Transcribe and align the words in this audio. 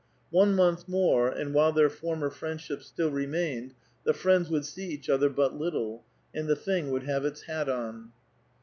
One 0.31 0.55
month 0.55 0.87
more, 0.87 1.29
and 1.29 1.53
while 1.53 1.71
their 1.71 1.87
former 1.87 2.31
friendship 2.31 2.81
still 2.81 3.11
remained, 3.11 3.75
the 4.03 4.15
friends 4.15 4.49
would 4.49 4.65
see 4.65 4.85
each 4.87 5.11
other 5.11 5.29
but 5.29 5.53
little, 5.59 6.03
and 6.33 6.47
the 6.47 6.55
thing 6.55 6.89
would 6.89 7.03
have 7.03 7.23
its 7.23 7.43
hat 7.43 7.69
on. 7.69 8.11